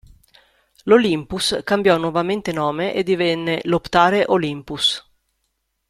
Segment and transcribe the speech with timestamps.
[0.85, 5.07] L'Olympus cambiò nuovamente nome e divenne l'Optare Olympus.